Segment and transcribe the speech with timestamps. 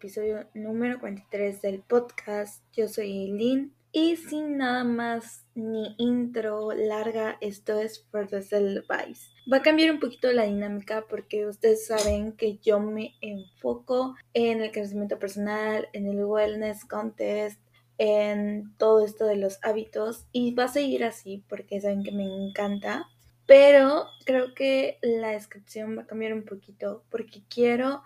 [0.00, 2.64] episodio número 43 del podcast.
[2.72, 9.28] Yo soy Eileen y sin nada más ni intro larga, esto es For the Vice.
[9.52, 14.62] Va a cambiar un poquito la dinámica porque ustedes saben que yo me enfoco en
[14.62, 17.60] el crecimiento personal, en el wellness contest,
[17.98, 22.24] en todo esto de los hábitos y va a seguir así porque saben que me
[22.24, 23.06] encanta.
[23.44, 28.02] Pero creo que la descripción va a cambiar un poquito porque quiero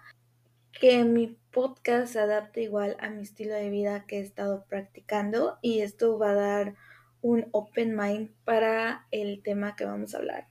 [0.81, 5.59] que mi podcast se adapte igual a mi estilo de vida que he estado practicando
[5.63, 6.75] y esto va a dar
[7.23, 10.49] un open mind para el tema que vamos a hablar.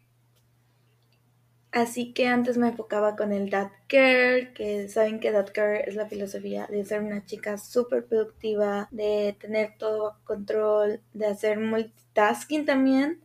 [1.72, 5.96] Así que antes me enfocaba con el That Girl, que saben que That Girl es
[5.96, 11.60] la filosofía de ser una chica súper productiva, de tener todo bajo control, de hacer
[11.60, 13.23] multitasking también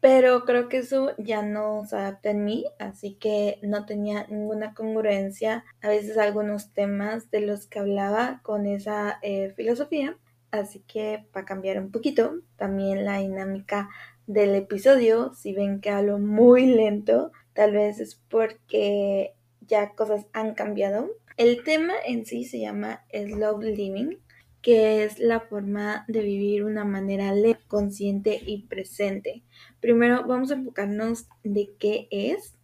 [0.00, 4.74] pero creo que eso ya no se adapta en mí, así que no tenía ninguna
[4.74, 10.16] congruencia a veces algunos temas de los que hablaba con esa eh, filosofía.
[10.50, 13.90] Así que para cambiar un poquito, también la dinámica
[14.26, 20.54] del episodio, si ven que hablo muy lento, tal vez es porque ya cosas han
[20.54, 21.10] cambiado.
[21.36, 24.16] El tema en sí se llama Slow Living
[24.62, 27.32] que es la forma de vivir una manera
[27.68, 29.42] consciente y presente.
[29.80, 32.54] Primero vamos a enfocarnos de qué es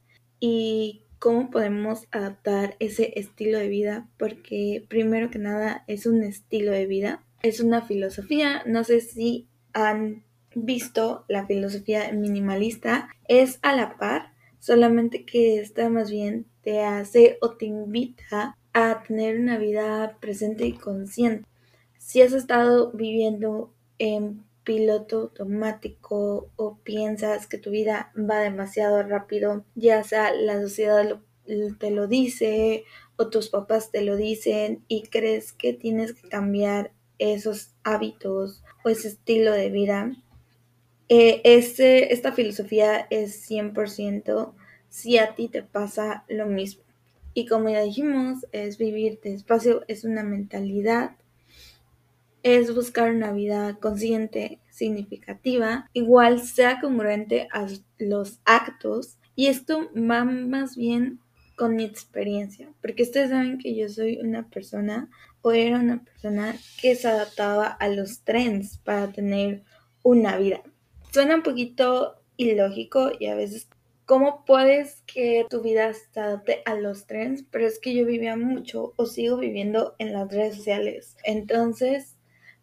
[0.40, 6.72] y cómo podemos adaptar ese estilo de vida, porque primero que nada es un estilo
[6.72, 13.74] de vida, es una filosofía, no sé si han visto la filosofía minimalista, es a
[13.74, 19.56] la par, solamente que esta más bien te hace o te invita a tener una
[19.58, 21.48] vida presente y consciente.
[22.04, 29.64] Si has estado viviendo en piloto automático o piensas que tu vida va demasiado rápido,
[29.74, 31.18] ya sea la sociedad
[31.78, 32.84] te lo dice
[33.16, 38.90] o tus papás te lo dicen y crees que tienes que cambiar esos hábitos o
[38.90, 40.14] ese estilo de vida,
[41.08, 44.52] este, esta filosofía es 100%
[44.90, 46.82] si a ti te pasa lo mismo.
[47.32, 51.16] Y como ya dijimos, es vivir despacio, es una mentalidad
[52.44, 57.66] es buscar una vida consciente, significativa, igual sea congruente a
[57.98, 61.20] los actos y esto va más bien
[61.56, 65.08] con mi experiencia, porque ustedes saben que yo soy una persona
[65.40, 69.62] o era una persona que se adaptaba a los trends para tener
[70.02, 70.62] una vida.
[71.12, 73.68] Suena un poquito ilógico y a veces
[74.04, 78.36] cómo puedes que tu vida se adapte a los trends, pero es que yo vivía
[78.36, 81.16] mucho o sigo viviendo en las redes sociales.
[81.24, 82.13] Entonces,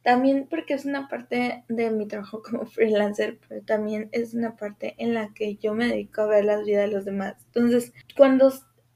[0.03, 4.95] también porque es una parte de mi trabajo como freelancer, pero también es una parte
[4.97, 7.35] en la que yo me dedico a ver las vidas de los demás.
[7.53, 8.51] Entonces, cuando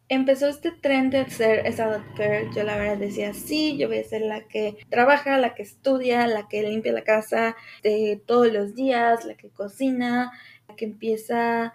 [0.07, 4.03] empezó este tren de ser esa doctor, yo la verdad decía, sí, yo voy a
[4.03, 8.75] ser la que trabaja, la que estudia, la que limpia la casa de todos los
[8.75, 10.31] días, la que cocina,
[10.67, 11.73] la que empieza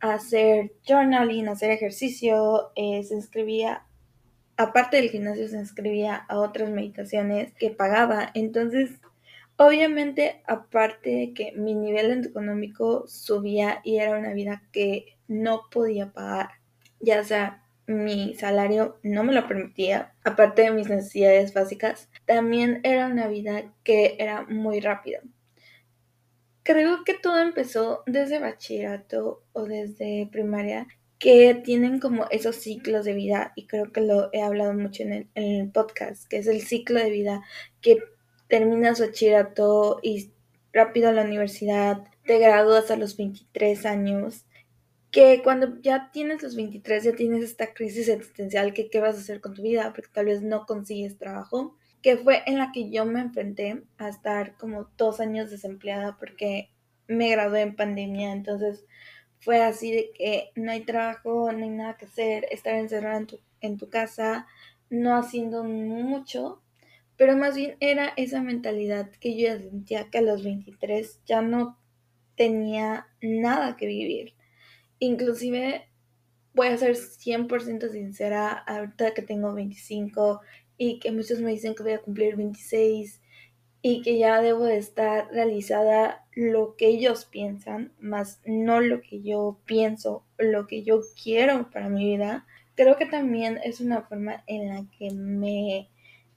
[0.00, 3.84] a hacer journaling, a hacer ejercicio, eh, se inscribía
[4.56, 8.30] aparte del gimnasio se inscribía a otras meditaciones que pagaba.
[8.34, 8.90] Entonces,
[9.56, 16.12] obviamente, aparte de que mi nivel económico subía y era una vida que no podía
[16.12, 16.50] pagar,
[17.00, 23.06] ya sea mi salario no me lo permitía, aparte de mis necesidades básicas, también era
[23.06, 25.20] una vida que era muy rápida.
[26.62, 30.86] Creo que todo empezó desde bachillerato o desde primaria
[31.18, 35.28] que tienen como esos ciclos de vida, y creo que lo he hablado mucho en
[35.34, 37.42] el, podcast, que es el ciclo de vida
[37.80, 38.02] que
[38.48, 40.32] terminas bachillerato y
[40.72, 44.46] rápido a la universidad, te gradúas a los 23 años,
[45.10, 49.20] que cuando ya tienes los 23 ya tienes esta crisis existencial que qué vas a
[49.20, 52.90] hacer con tu vida, porque tal vez no consigues trabajo, que fue en la que
[52.90, 56.70] yo me enfrenté a estar como dos años desempleada porque
[57.06, 58.84] me gradué en pandemia, entonces
[59.44, 63.26] fue así de que no hay trabajo, no hay nada que hacer, estar encerrado en
[63.26, 64.46] tu, en tu casa,
[64.88, 66.62] no haciendo mucho,
[67.16, 71.42] pero más bien era esa mentalidad que yo ya sentía que a los 23 ya
[71.42, 71.78] no
[72.36, 74.34] tenía nada que vivir.
[74.98, 75.90] Inclusive
[76.54, 80.40] voy a ser 100% sincera, ahorita que tengo 25
[80.78, 83.20] y que muchos me dicen que voy a cumplir 26
[83.82, 89.22] y que ya debo de estar realizada lo que ellos piensan, más no lo que
[89.22, 94.42] yo pienso, lo que yo quiero para mi vida, creo que también es una forma
[94.46, 95.88] en la que me,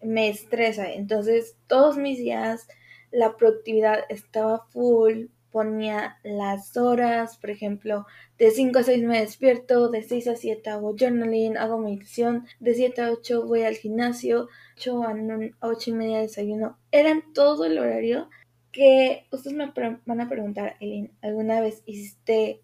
[0.02, 0.92] me estresa.
[0.92, 2.68] Entonces, todos mis días
[3.12, 8.06] la productividad estaba full ponía las horas, por ejemplo,
[8.38, 12.76] de 5 a 6 me despierto, de 6 a 7 hago journaling, hago meditación, de
[12.76, 15.16] 7 a 8 voy al gimnasio, 8 a,
[15.62, 16.78] 8 y media desayuno.
[16.92, 18.30] Eran todo el horario
[18.72, 19.72] que ustedes me
[20.06, 22.62] van a preguntar, Eileen, ¿alguna vez hiciste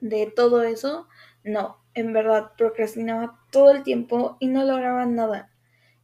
[0.00, 1.08] de todo eso?
[1.44, 5.50] No, en verdad procrastinaba todo el tiempo y no lograba nada.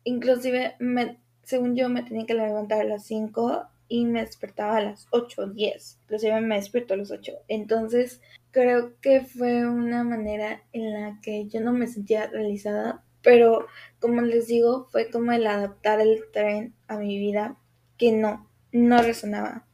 [0.04, 4.82] Inclusive, me, según yo, me tenía que levantar a las 5 y me despertaba a
[4.82, 5.98] las 8 o 10.
[6.02, 7.32] Inclusive me despierto a las 8.
[7.48, 8.20] Entonces,
[8.50, 13.02] creo que fue una manera en la que yo no me sentía realizada.
[13.22, 13.66] Pero,
[14.00, 17.56] como les digo, fue como el adaptar el tren a mi vida
[17.96, 19.66] que no, no resonaba.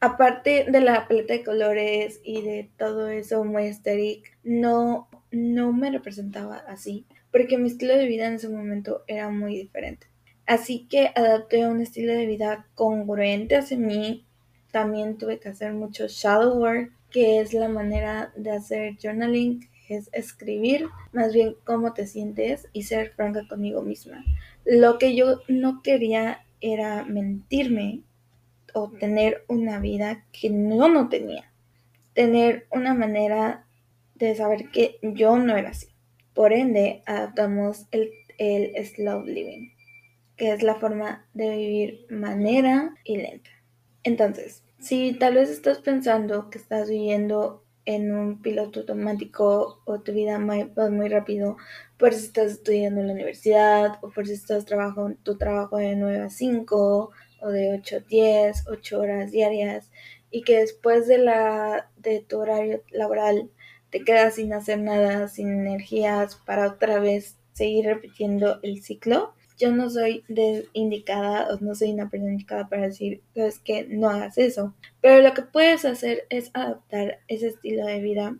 [0.00, 5.90] Aparte de la paleta de colores y de todo eso muy estéril, no, no me
[5.90, 10.06] representaba así, porque mi estilo de vida en ese momento era muy diferente.
[10.46, 14.26] Así que adapté un estilo de vida congruente hacia mí.
[14.70, 20.10] También tuve que hacer mucho shadow work, que es la manera de hacer journaling, es
[20.12, 24.24] escribir más bien cómo te sientes y ser franca conmigo misma.
[24.64, 28.02] Lo que yo no quería era mentirme
[28.74, 31.52] o tener una vida que no no tenía.
[32.12, 33.66] Tener una manera
[34.14, 35.88] de saber que yo no era así.
[36.32, 39.74] Por ende, adaptamos el, el slow living
[40.36, 43.50] que es la forma de vivir manera y lenta.
[44.02, 50.12] Entonces, si tal vez estás pensando que estás viviendo en un piloto automático o tu
[50.12, 51.56] vida va muy rápido,
[52.12, 56.30] si estás estudiando en la universidad o si estás trabajando tu trabajo de 9 a
[56.30, 57.10] 5
[57.40, 59.90] o de 8 a 10, 8 horas diarias
[60.30, 63.50] y que después de, la, de tu horario laboral
[63.90, 69.70] te quedas sin hacer nada, sin energías para otra vez seguir repitiendo el ciclo, yo
[69.70, 70.24] no soy
[70.72, 74.74] indicada o no soy una persona indicada para decir, es que no hagas eso.
[75.00, 78.36] Pero lo que puedes hacer es adaptar ese estilo de vida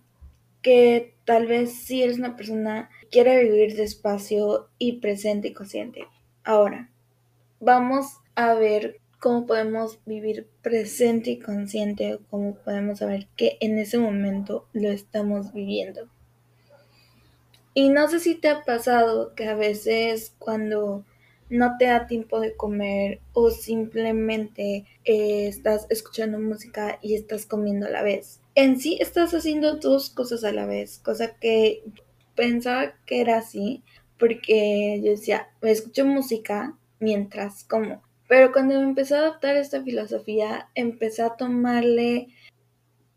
[0.61, 6.07] que tal vez si eres una persona que quiere vivir despacio y presente y consciente.
[6.45, 6.91] Ahora,
[7.61, 13.99] vamos a ver cómo podemos vivir presente y consciente, cómo podemos saber que en ese
[13.99, 16.09] momento lo estamos viviendo.
[17.73, 21.05] Y no sé si te ha pasado que a veces cuando
[21.49, 27.87] no te da tiempo de comer o simplemente eh, estás escuchando música y estás comiendo
[27.87, 28.41] a la vez.
[28.55, 31.83] En sí estás haciendo dos cosas a la vez, cosa que
[32.35, 33.83] pensaba que era así
[34.19, 38.03] porque yo decía, escucho música mientras como.
[38.29, 42.29] Pero cuando me empecé a adoptar esta filosofía, empecé a tomarle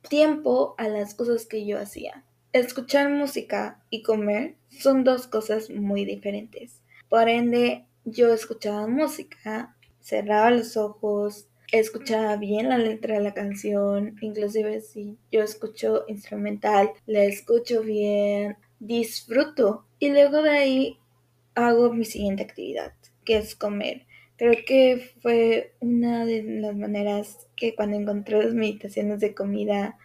[0.09, 2.25] tiempo a las cosas que yo hacía.
[2.51, 6.81] Escuchar música y comer son dos cosas muy diferentes.
[7.09, 14.15] Por ende, yo escuchaba música, cerraba los ojos, escuchaba bien la letra de la canción,
[14.21, 20.97] inclusive si yo escucho instrumental, la escucho bien, disfruto y luego de ahí
[21.55, 22.93] hago mi siguiente actividad,
[23.25, 24.05] que es comer.
[24.37, 29.97] Creo que fue una de las maneras que cuando encontré las meditaciones de comida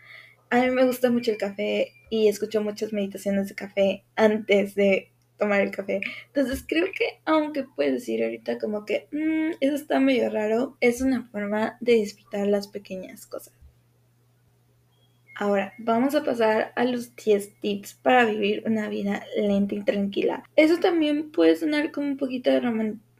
[0.52, 5.10] a mí me gusta mucho el café y escucho muchas meditaciones de café antes de
[5.42, 6.00] tomar el café.
[6.28, 11.00] Entonces creo que aunque puedes decir ahorita como que mm, eso está medio raro, es
[11.00, 13.52] una forma de disfrutar las pequeñas cosas.
[15.34, 20.44] Ahora, vamos a pasar a los 10 tips para vivir una vida lenta y tranquila.
[20.54, 22.60] Eso también puede sonar como un poquito de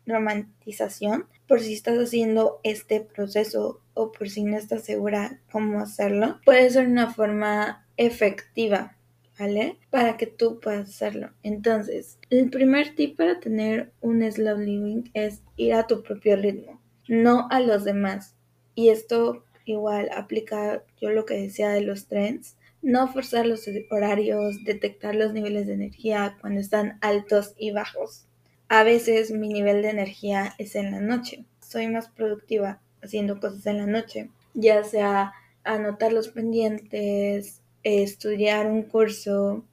[0.07, 6.39] romantización por si estás haciendo este proceso o por si no estás segura cómo hacerlo.
[6.45, 8.97] Puede ser una forma efectiva,
[9.39, 9.79] ¿vale?
[9.91, 11.31] Para que tú puedas hacerlo.
[11.43, 16.81] Entonces, el primer tip para tener un slow living es ir a tu propio ritmo,
[17.09, 18.35] no a los demás.
[18.75, 22.57] Y esto igual aplica yo lo que decía de los trends.
[22.83, 28.27] No forzar los horarios, detectar los niveles de energía cuando están altos y bajos.
[28.69, 31.45] A veces mi nivel de energía es en la noche.
[31.61, 35.33] Soy más productiva haciendo cosas en la noche, ya sea
[35.65, 39.65] anotar los pendientes, estudiar un curso.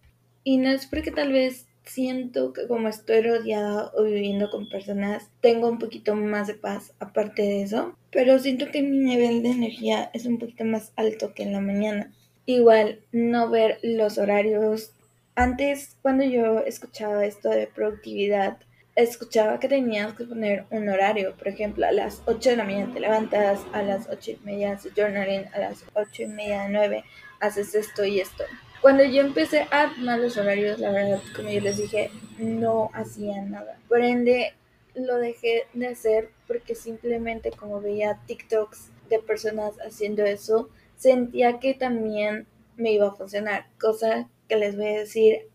[0.44, 5.30] Y no es porque tal vez siento que como estoy rodeada o viviendo con personas,
[5.42, 7.96] tengo un poquito más de paz aparte de eso.
[8.12, 11.62] Pero siento que mi nivel de energía es un poquito más alto que en la
[11.62, 12.12] mañana.
[12.46, 14.92] Igual, no ver los horarios.
[15.36, 18.58] Antes, cuando yo escuchaba esto de productividad,
[19.02, 22.94] escuchaba que tenías que poner un horario, por ejemplo, a las 8 de la mañana
[22.94, 27.04] te levantas, a las 8 y media haces journaling, a las 8 y media, 9
[27.40, 28.44] haces esto y esto.
[28.82, 33.42] Cuando yo empecé a armar los horarios, la verdad, como yo les dije, no hacía
[33.42, 33.78] nada.
[33.90, 34.54] Por ende,
[34.96, 41.74] lo dejé de hacer porque simplemente como veía TikToks de personas haciendo eso, sentía que
[41.74, 45.50] también me iba a funcionar, cosa que les voy a decir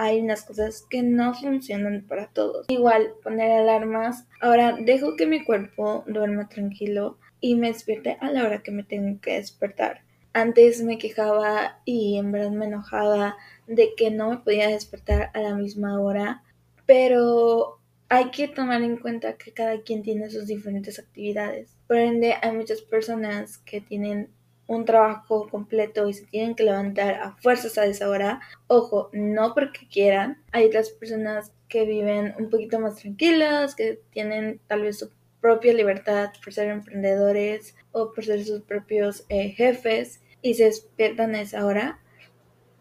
[0.00, 2.66] hay unas cosas que no funcionan para todos.
[2.68, 4.28] Igual, poner alarmas.
[4.40, 8.84] Ahora dejo que mi cuerpo duerma tranquilo y me despierte a la hora que me
[8.84, 10.02] tengo que despertar.
[10.32, 13.36] Antes me quejaba y en verdad me enojaba
[13.66, 16.44] de que no me podía despertar a la misma hora,
[16.86, 21.76] pero hay que tomar en cuenta que cada quien tiene sus diferentes actividades.
[21.88, 24.30] Por ende, hay muchas personas que tienen
[24.68, 28.40] un trabajo completo y se tienen que levantar a fuerzas a esa hora.
[28.68, 30.44] Ojo, no porque quieran.
[30.52, 35.10] Hay otras personas que viven un poquito más tranquilas, que tienen tal vez su
[35.40, 41.34] propia libertad por ser emprendedores o por ser sus propios eh, jefes y se despiertan
[41.34, 42.00] a esa hora.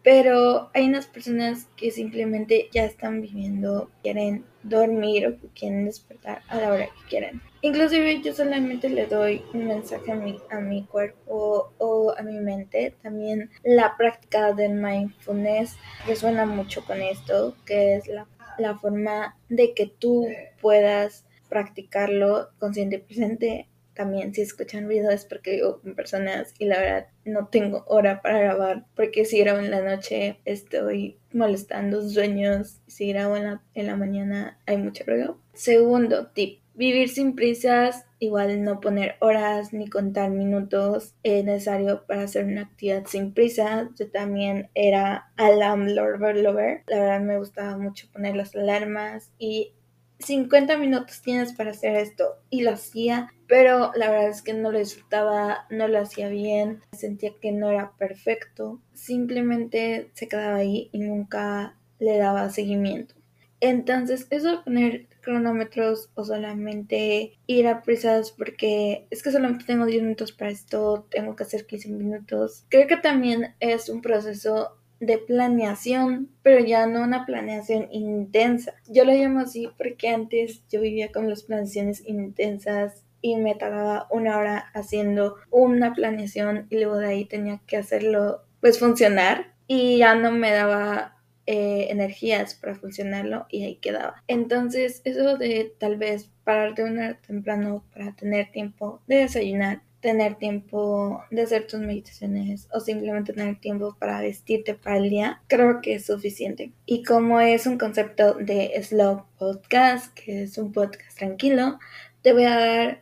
[0.07, 6.55] Pero hay unas personas que simplemente ya están viviendo, quieren dormir o quieren despertar a
[6.55, 7.41] la hora que quieren.
[7.61, 12.39] Inclusive yo solamente le doy un mensaje a mi, a mi cuerpo o a mi
[12.39, 12.95] mente.
[13.03, 15.75] También la práctica del mindfulness
[16.07, 20.25] resuena mucho con esto, que es la, la forma de que tú
[20.61, 23.67] puedas practicarlo consciente y presente.
[23.97, 28.21] También si escuchan ruido es porque vivo con personas y la verdad no tengo hora
[28.21, 33.63] para grabar porque si grabo en la noche estoy molestando sueños, si grabo en la,
[33.73, 35.41] en la mañana hay mucho ruido.
[35.53, 42.21] Segundo tip, Vivir sin prisas, igual no poner horas ni contar minutos es necesario para
[42.21, 43.89] hacer una actividad sin prisa.
[43.97, 46.83] Yo también era alarm lover, lover.
[46.85, 49.73] La verdad me gustaba mucho poner las alarmas y
[50.19, 54.71] 50 minutos tienes para hacer esto y lo hacía, pero la verdad es que no
[54.71, 60.89] lo disfrutaba, no lo hacía bien, sentía que no era perfecto, simplemente se quedaba ahí
[60.91, 63.15] y nunca le daba seguimiento.
[63.59, 69.85] Entonces, eso de poner cronómetros o solamente ir a prisas porque es que solamente tengo
[69.85, 72.65] 10 minutos para esto, tengo que hacer 15 minutos.
[72.69, 78.73] Creo que también es un proceso de planeación, pero ya no una planeación intensa.
[78.87, 84.07] Yo lo llamo así porque antes yo vivía con las planeaciones intensas y me tardaba
[84.11, 89.97] una hora haciendo una planeación y luego de ahí tenía que hacerlo pues funcionar y
[89.97, 94.21] ya no me daba eh, energías para funcionarlo y ahí quedaba.
[94.27, 100.35] Entonces, eso de tal vez pararte una hora temprano para tener tiempo de desayunar, tener
[100.35, 105.81] tiempo de hacer tus meditaciones o simplemente tener tiempo para vestirte para el día, creo
[105.81, 106.71] que es suficiente.
[106.85, 111.79] Y como es un concepto de Slow Podcast, que es un podcast tranquilo,
[112.21, 113.01] te voy a dar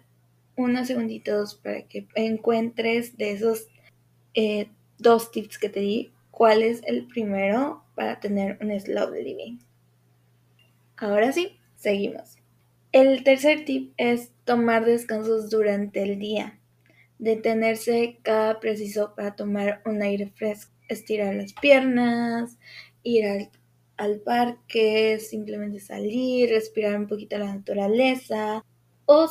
[0.55, 3.67] unos segunditos para que encuentres de esos
[4.33, 9.59] eh, dos tips que te di, cuál es el primero para tener un slow living.
[10.97, 12.37] Ahora sí, seguimos.
[12.91, 16.57] El tercer tip es tomar descansos durante el día.
[17.19, 20.72] Detenerse cada preciso para tomar un aire fresco.
[20.88, 22.57] Estirar las piernas,
[23.03, 23.50] ir al,
[23.98, 28.63] al parque, simplemente salir, respirar un poquito la naturaleza.
[29.05, 29.27] O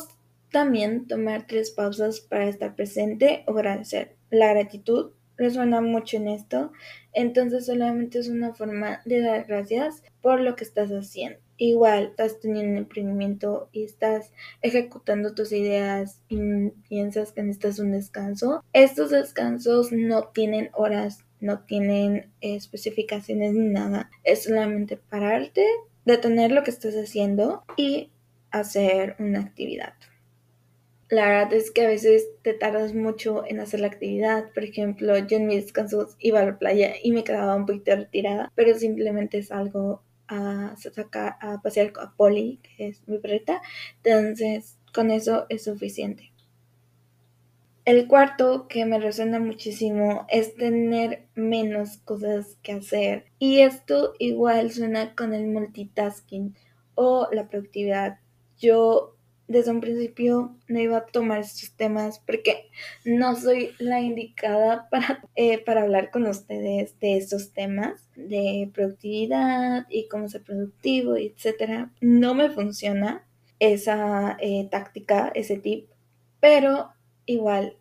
[0.51, 4.17] también tomar tres pausas para estar presente o agradecer.
[4.31, 6.73] La gratitud resuena mucho en esto,
[7.13, 11.44] entonces solamente es una forma de dar gracias por lo que estás haciendo.
[11.57, 14.33] Igual estás teniendo un emprendimiento y estás
[14.63, 16.39] ejecutando tus ideas y
[16.89, 18.65] piensas que necesitas un descanso.
[18.73, 24.11] Estos descansos no tienen horas, no tienen especificaciones ni nada.
[24.25, 25.65] Es solamente pararte,
[26.05, 28.11] detener lo que estás haciendo y
[28.51, 29.95] hacer una actividad.
[31.11, 34.51] La verdad es que a veces te tardas mucho en hacer la actividad.
[34.53, 37.95] Por ejemplo, yo en mis descansos iba a la playa y me quedaba un poquito
[37.95, 43.61] retirada, pero simplemente salgo a sacar a pasear a Polly, que es mi perrita.
[44.03, 46.33] Entonces, con eso es suficiente.
[47.85, 53.27] El cuarto que me resuena muchísimo es tener menos cosas que hacer.
[53.39, 56.55] Y esto igual suena con el multitasking
[56.95, 58.21] o la productividad.
[58.59, 59.14] Yo
[59.47, 62.71] desde un principio no iba a tomar estos temas porque
[63.05, 69.87] no soy la indicada para, eh, para hablar con ustedes de estos temas de productividad
[69.89, 71.89] y cómo ser productivo, etc.
[72.01, 73.27] No me funciona
[73.59, 75.89] esa eh, táctica, ese tip,
[76.41, 76.91] pero
[77.27, 77.77] igual,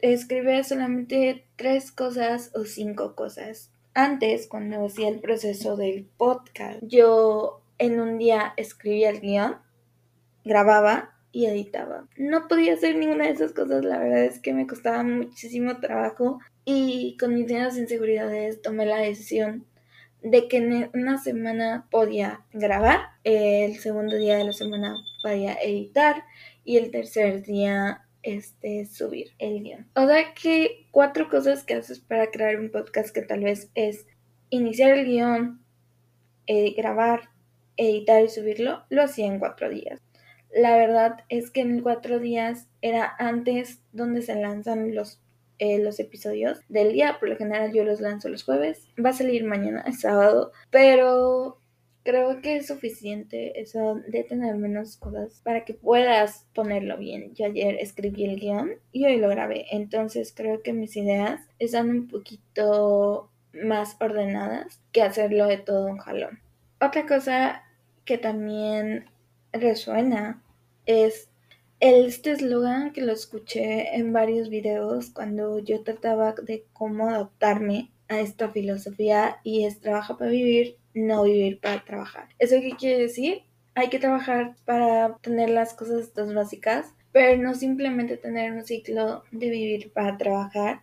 [0.00, 3.72] escribe solamente tres cosas o cinco cosas.
[3.94, 9.56] Antes, cuando hacía el proceso del podcast, yo en un día escribía el guion
[10.46, 12.08] grababa y editaba.
[12.16, 16.38] No podía hacer ninguna de esas cosas, la verdad es que me costaba muchísimo trabajo
[16.64, 19.66] y con mis de inseguridades tomé la decisión
[20.22, 26.24] de que en una semana podía grabar, el segundo día de la semana podía editar
[26.64, 29.88] y el tercer día este, subir el guion.
[29.94, 34.06] O sea que cuatro cosas que haces para crear un podcast que tal vez es
[34.50, 35.64] iniciar el guion,
[36.46, 37.28] eh, grabar,
[37.76, 40.00] editar y subirlo, lo hacía en cuatro días.
[40.56, 45.20] La verdad es que en cuatro días era antes donde se lanzan los,
[45.58, 47.18] eh, los episodios del día.
[47.20, 48.88] Por lo general yo los lanzo los jueves.
[48.98, 50.52] Va a salir mañana, es sábado.
[50.70, 51.58] Pero
[52.04, 57.34] creo que es suficiente eso de tener menos cosas para que puedas ponerlo bien.
[57.34, 59.66] Yo ayer escribí el guion y hoy lo grabé.
[59.72, 65.98] Entonces creo que mis ideas están un poquito más ordenadas que hacerlo de todo un
[65.98, 66.40] jalón.
[66.80, 67.62] Otra cosa
[68.06, 69.04] que también
[69.52, 70.42] resuena
[70.86, 71.28] es
[71.78, 78.20] este eslogan que lo escuché en varios videos cuando yo trataba de cómo adaptarme a
[78.20, 82.28] esta filosofía y es trabaja para vivir, no vivir para trabajar.
[82.38, 83.42] ¿Eso qué quiere decir?
[83.74, 89.50] Hay que trabajar para tener las cosas básicas, pero no simplemente tener un ciclo de
[89.50, 90.80] vivir para trabajar,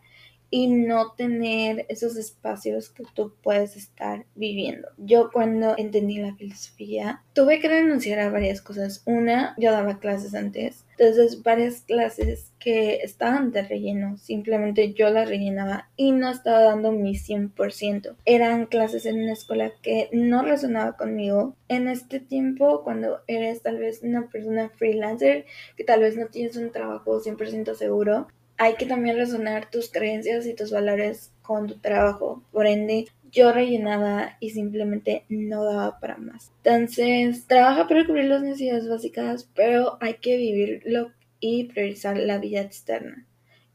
[0.53, 4.87] y no tener esos espacios que tú puedes estar viviendo.
[4.99, 9.01] Yo cuando entendí la filosofía tuve que renunciar a varias cosas.
[9.07, 15.27] Una, yo daba clases antes, entonces varias clases que estaban de relleno, simplemente yo las
[15.27, 18.15] rellenaba y no estaba dando mi 100%.
[18.25, 21.55] Eran clases en una escuela que no resonaba conmigo.
[21.67, 25.45] En este tiempo, cuando eres tal vez una persona freelancer,
[25.75, 30.45] que tal vez no tienes un trabajo 100% seguro, hay que también resonar tus creencias
[30.45, 32.43] y tus valores con tu trabajo.
[32.51, 36.51] Por ende, yo rellenaba y simplemente no daba para más.
[36.63, 42.61] Entonces, trabaja para cubrir las necesidades básicas, pero hay que vivirlo y priorizar la vida
[42.61, 43.25] externa.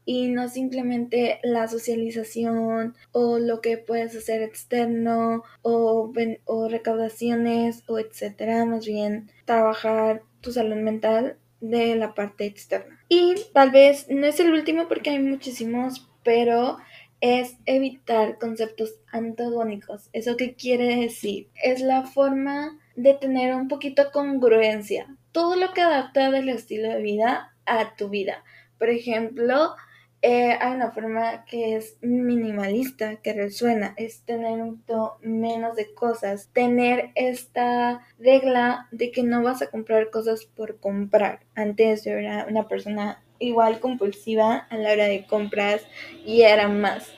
[0.05, 6.11] Y no simplemente la socialización o lo que puedes hacer externo o,
[6.45, 8.65] o recaudaciones o etcétera.
[8.65, 12.98] Más bien, trabajar tu salud mental de la parte externa.
[13.09, 16.77] Y tal vez no es el último porque hay muchísimos, pero
[17.21, 20.09] es evitar conceptos antagónicos.
[20.13, 21.49] ¿Eso qué quiere decir?
[21.61, 25.07] Es la forma de tener un poquito congruencia.
[25.31, 28.43] Todo lo que adapta del estilo de vida a tu vida.
[28.77, 29.75] Por ejemplo,
[30.21, 34.83] eh, hay una forma que es minimalista, que resuena, es tener un
[35.21, 41.39] menos de cosas, tener esta regla de que no vas a comprar cosas por comprar.
[41.55, 45.83] Antes yo era una persona igual compulsiva a la hora de compras
[46.25, 47.13] y era más.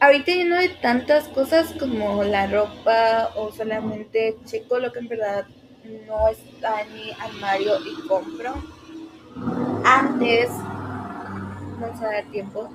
[0.00, 5.08] Ahorita ya no hay tantas cosas como la ropa o solamente checo lo que en
[5.08, 5.46] verdad
[6.06, 8.54] no está en mi armario y compro.
[9.84, 10.50] Antes
[11.80, 12.70] no a dar tiempo.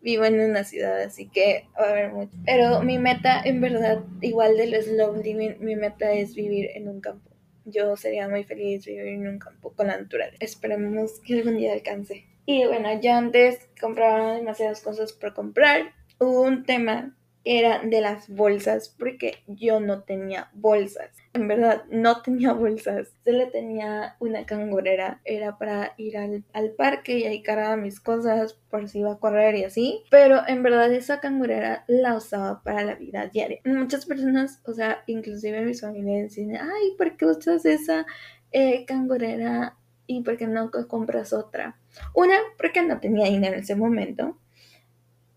[0.00, 2.36] Vivo en una ciudad, así que va a haber mucho.
[2.44, 6.88] Pero mi meta, en verdad, igual de los slow living, mi meta es vivir en
[6.88, 7.30] un campo.
[7.64, 10.36] Yo sería muy feliz vivir en un campo con la naturaleza.
[10.38, 12.24] Esperemos que algún día alcance.
[12.46, 15.92] Y bueno, yo antes compraba demasiadas cosas por comprar.
[16.20, 17.16] Hubo un tema
[17.48, 21.16] era de las bolsas, porque yo no tenía bolsas.
[21.32, 23.14] En verdad, no tenía bolsas.
[23.24, 25.20] Solo tenía una cangurera.
[25.24, 26.44] Era para ir al,
[26.76, 30.02] parque y ahí cargaba mis cosas por si iba a correr y así.
[30.10, 33.60] Pero en verdad esa cangurera la usaba para la vida diaria.
[33.64, 38.06] Muchas personas, o sea, inclusive mis familiares dicen, ay, ¿por qué usas esa
[38.50, 39.76] eh, cangurera?
[40.08, 41.78] ¿Y por qué no compras otra?
[42.12, 44.36] Una, porque no tenía dinero en ese momento.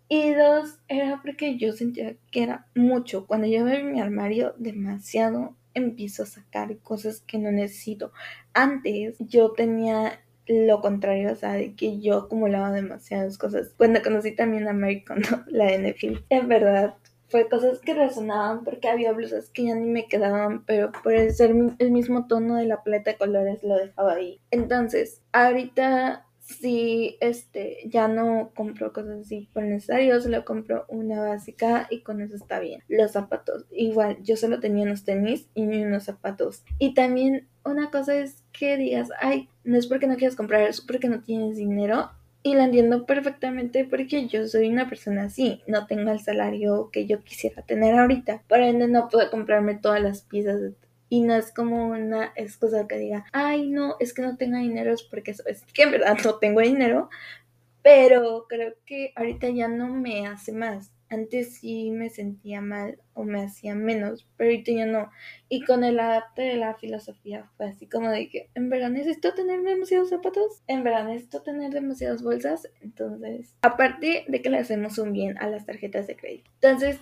[0.10, 3.28] Y dos, era porque yo sentía que era mucho.
[3.28, 8.12] Cuando yo veo mi armario demasiado, empiezo a sacar cosas que no necesito.
[8.54, 13.74] Antes yo tenía lo contrario, o sea, de que yo acumulaba demasiadas cosas.
[13.78, 15.96] Cuando conocí también a Mary Kondo, la de
[16.30, 16.96] en verdad
[17.28, 21.54] fue cosas que resonaban porque había blusas que ya ni me quedaban, pero por ser
[21.78, 24.42] el mismo tono de la paleta de colores lo dejaba ahí.
[24.50, 31.88] Entonces, ahorita si este ya no compro cosas así por necesario, solo compro una básica
[31.92, 32.82] y con eso está bien.
[32.88, 36.64] Los zapatos, igual, yo solo tenía unos tenis y unos zapatos.
[36.80, 40.82] Y también una cosa es que digas, ay, no es porque no quieras comprar, es
[40.82, 42.10] porque no tienes dinero.
[42.42, 47.06] Y la entiendo perfectamente porque yo soy una persona así, no tengo el salario que
[47.06, 50.72] yo quisiera tener ahorita, por ende no puedo comprarme todas las piezas de
[51.10, 54.94] y no es como una excusa que diga, ay, no, es que no tengo dinero,
[54.94, 57.10] es porque eso es que en verdad no tengo dinero,
[57.82, 60.92] pero creo que ahorita ya no me hace más.
[61.12, 65.10] Antes sí me sentía mal o me hacía menos, pero ahorita ya no.
[65.48, 69.34] Y con el adapte de la filosofía fue así como de que, en verdad necesito
[69.34, 72.70] tener demasiados zapatos, en verdad necesito tener demasiadas bolsas.
[72.82, 76.52] Entonces, aparte de que le hacemos un bien a las tarjetas de crédito.
[76.62, 77.00] Entonces,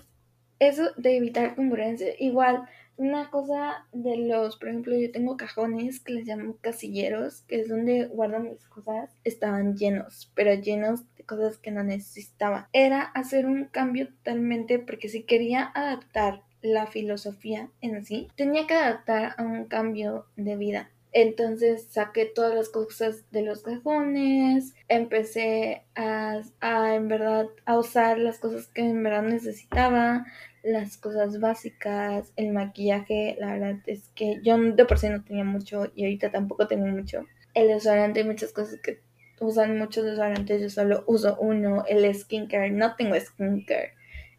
[0.59, 2.63] eso de evitar congruencia, igual
[2.97, 7.69] una cosa de los, por ejemplo, yo tengo cajones que les llamo casilleros, que es
[7.69, 12.69] donde guardo mis cosas, estaban llenos, pero llenos de cosas que no necesitaba.
[12.73, 18.73] Era hacer un cambio totalmente porque si quería adaptar la filosofía en sí, tenía que
[18.73, 20.89] adaptar a un cambio de vida.
[21.13, 28.19] Entonces saqué todas las cosas de los cajones, empecé a, a, en verdad a usar
[28.19, 30.25] las cosas que en verdad necesitaba,
[30.67, 35.45] las cosas básicas, el maquillaje, la verdad es que yo de por sí no tenía
[35.45, 37.25] mucho y ahorita tampoco tengo mucho.
[37.53, 38.99] El desodorante, muchas cosas que
[39.39, 43.93] usan muchos desodorantes, yo solo uso uno, el skincare, no tengo skincare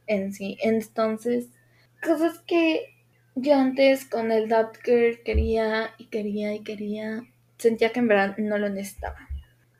[0.07, 0.59] en sí.
[0.63, 1.49] Entonces,
[2.03, 2.95] cosas que
[3.35, 7.25] yo antes con el Care quería y quería y quería,
[7.57, 9.29] sentía que en verdad no lo necesitaba.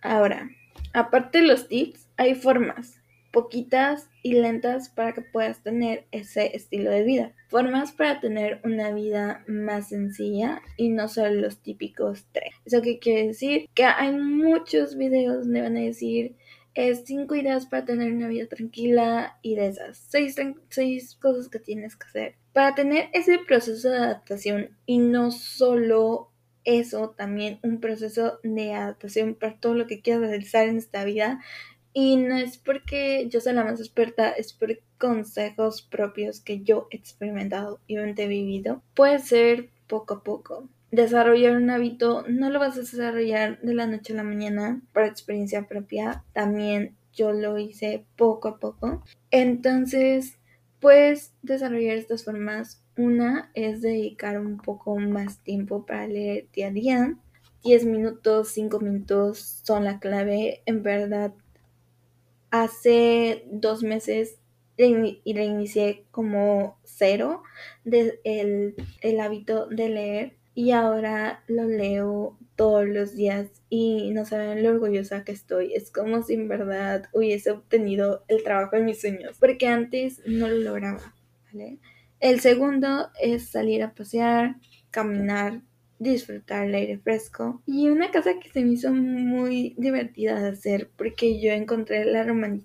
[0.01, 0.49] Ahora,
[0.95, 2.98] aparte de los tips, hay formas
[3.31, 7.33] poquitas y lentas para que puedas tener ese estilo de vida.
[7.49, 12.55] Formas para tener una vida más sencilla y no solo los típicos tres.
[12.65, 13.69] ¿Eso qué quiere decir?
[13.75, 16.37] Que hay muchos videos donde van a decir
[16.75, 20.37] es cinco ideas para tener una vida tranquila y de esas seis,
[20.69, 22.35] seis cosas que tienes que hacer.
[22.53, 26.31] Para tener ese proceso de adaptación y no solo
[26.63, 31.41] eso, también un proceso de adaptación para todo lo que quieras realizar en esta vida
[32.01, 36.87] y no es porque yo sea la más experta, es por consejos propios que yo
[36.93, 38.83] he experimentado y he vivido.
[38.95, 40.69] Puede ser poco a poco.
[40.93, 45.07] Desarrollar un hábito no lo vas a desarrollar de la noche a la mañana por
[45.07, 46.23] experiencia propia.
[46.33, 49.03] También yo lo hice poco a poco.
[49.33, 50.39] Entonces,
[50.79, 52.81] puedes desarrollar estas formas.
[52.97, 57.17] Una es dedicar un poco más tiempo para leer día a día.
[57.65, 60.63] 10 minutos, 5 minutos son la clave.
[60.65, 61.35] En verdad,
[62.51, 64.39] hace dos meses
[64.77, 67.43] y reinicié como cero
[67.85, 74.25] de el, el hábito de leer y ahora lo leo todos los días y no
[74.25, 75.73] saben lo orgullosa que estoy.
[75.75, 80.49] Es como si en verdad hubiese obtenido el trabajo de mis sueños, porque antes no
[80.49, 81.15] lo lograba.
[82.19, 84.57] El segundo es salir a pasear,
[84.91, 85.63] caminar,
[85.99, 87.61] disfrutar el aire fresco.
[87.67, 92.25] Y una cosa que se me hizo muy divertida de hacer, porque yo encontré la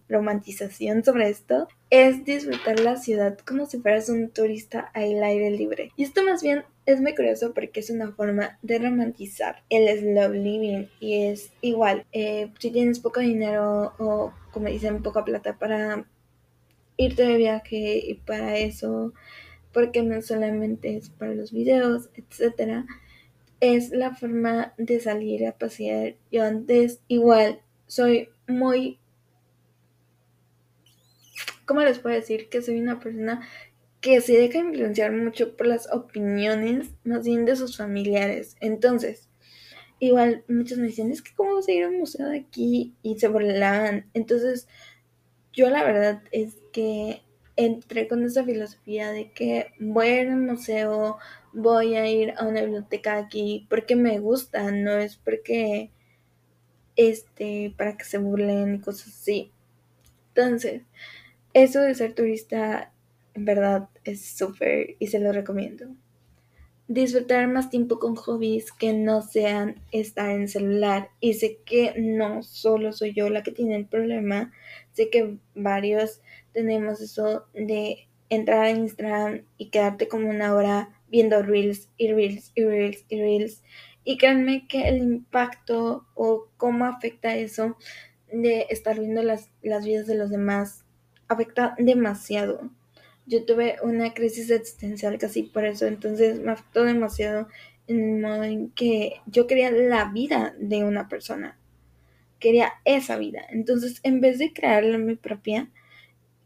[0.09, 5.91] romantización sobre esto, es disfrutar la ciudad como si fueras un turista al aire libre.
[5.95, 10.33] Y esto más bien es muy curioso porque es una forma de romantizar el slow
[10.33, 16.05] living y es igual, eh, si tienes poco dinero o como dicen poca plata para
[16.97, 19.13] irte de viaje y para eso,
[19.71, 22.85] porque no solamente es para los videos, etcétera
[23.63, 26.15] es la forma de salir a pasear.
[26.31, 28.99] Yo antes igual soy muy...
[31.65, 32.49] ¿Cómo les puedo decir?
[32.49, 33.47] Que soy una persona
[34.01, 38.57] que se deja influenciar mucho por las opiniones más bien de sus familiares.
[38.59, 39.29] Entonces,
[39.99, 42.93] igual muchos me dicen, es que cómo vas a ir a un museo de aquí
[43.01, 44.09] y se burlaban.
[44.13, 44.67] Entonces,
[45.53, 47.21] yo la verdad es que
[47.55, 51.17] entré con esa filosofía de que voy a ir al museo,
[51.53, 55.91] voy a ir a una biblioteca aquí porque me gusta, no es porque
[56.95, 59.51] este para que se burlen y cosas así.
[60.29, 60.83] Entonces,
[61.53, 62.91] eso de ser turista
[63.35, 65.87] en verdad es súper y se lo recomiendo
[66.87, 71.09] disfrutar más tiempo con hobbies que no sean estar en celular.
[71.19, 74.51] Y sé que no solo soy yo la que tiene el problema,
[74.91, 76.21] sé que varios
[76.53, 82.51] tenemos eso de entrar a Instagram y quedarte como una hora viendo reels y reels
[82.55, 83.63] y reels y reels.
[84.03, 87.77] Y créanme que el impacto o cómo afecta eso
[88.31, 90.83] de estar viendo las, las vidas de los demás
[91.27, 92.69] afecta demasiado.
[93.25, 97.47] Yo tuve una crisis existencial casi por eso, entonces me afectó demasiado
[97.87, 101.57] en el modo en que yo quería la vida de una persona,
[102.39, 105.69] quería esa vida, entonces en vez de crearla mi propia,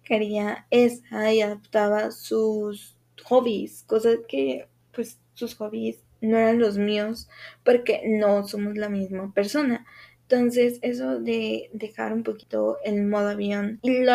[0.08, 7.30] quería esa y adaptaba sus hobbies, cosas que pues sus hobbies no eran los míos
[7.64, 9.86] porque no somos la misma persona.
[10.30, 14.12] Entonces, eso de dejar un poquito el modo avión y lo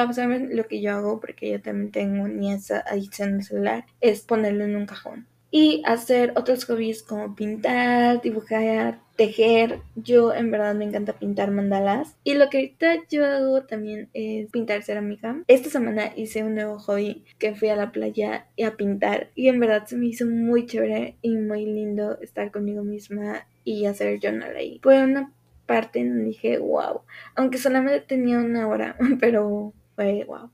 [0.51, 4.65] lo que yo hago porque yo también tengo ni esa adicción al celular es ponerlo
[4.65, 9.81] en un cajón y hacer otros hobbies como pintar, dibujar, tejer.
[9.95, 12.17] Yo en verdad me encanta pintar mandalas.
[12.25, 15.43] Y lo que ahorita yo hago también es pintar cerámica.
[15.47, 19.31] Esta semana hice un nuevo hobby que fui a la playa y a pintar.
[19.35, 23.87] Y en verdad se me hizo muy chévere y muy lindo estar conmigo misma y
[23.87, 24.81] hacer journal ahí.
[24.83, 25.33] Fue una
[25.67, 27.03] parte dije, wow,
[27.37, 30.51] aunque solamente tenía una hora, pero fue wow.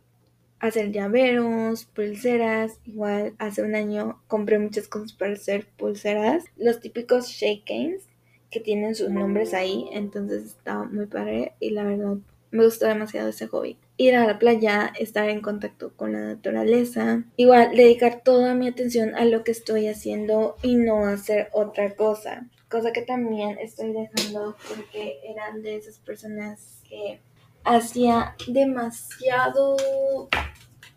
[0.61, 2.79] hacer llaveros, pulseras.
[2.85, 6.45] Igual hace un año compré muchas cosas para hacer pulseras.
[6.57, 8.05] Los típicos shakens
[8.51, 9.89] que tienen sus nombres ahí.
[9.93, 12.17] Entonces estaba muy padre y la verdad
[12.51, 13.79] me gustó demasiado ese hobby.
[13.97, 17.25] Ir a la playa, estar en contacto con la naturaleza.
[17.37, 22.47] Igual dedicar toda mi atención a lo que estoy haciendo y no hacer otra cosa.
[22.71, 27.21] Cosa que también estoy dejando porque eran de esas personas que
[27.65, 29.77] hacía demasiado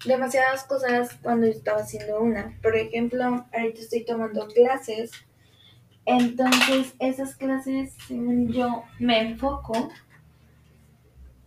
[0.06, 2.58] demasiadas cosas cuando estaba haciendo una.
[2.62, 5.12] Por ejemplo, ahorita estoy tomando clases.
[6.06, 9.90] Entonces, esas clases, según yo, me enfoco.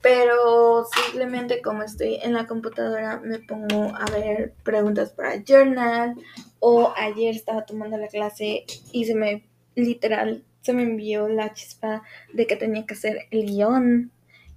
[0.01, 6.15] Pero simplemente como estoy en la computadora, me pongo a ver preguntas para journal.
[6.61, 12.03] O ayer estaba tomando la clase y se me, literal, se me envió la chispa
[12.33, 14.13] de que tenía que hacer el guion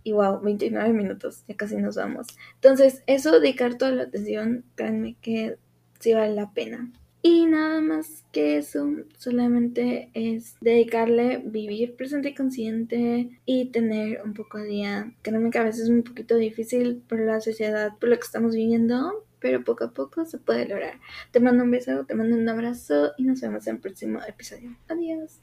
[0.08, 2.28] y wow, 29 minutos, ya casi nos vamos.
[2.56, 5.58] Entonces, eso, dedicar toda la atención, créanme que
[6.00, 6.90] sí vale la pena.
[7.30, 8.88] Y nada más que eso,
[9.18, 15.14] solamente es dedicarle, vivir presente y consciente y tener un poco de día.
[15.24, 18.56] Créanme que a veces es un poquito difícil por la sociedad, por lo que estamos
[18.56, 21.02] viviendo, pero poco a poco se puede lograr.
[21.32, 24.78] Te mando un beso, te mando un abrazo y nos vemos en el próximo episodio.
[24.88, 25.42] Adiós.